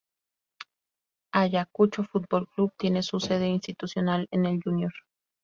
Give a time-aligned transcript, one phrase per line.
[1.31, 4.91] Ayacucho Futbol Club tiene su sede institucional en el Jr.